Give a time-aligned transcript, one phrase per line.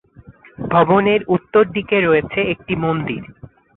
[0.69, 3.21] ভবনের উত্তরদিকে রয়েছে একটি মন্দির।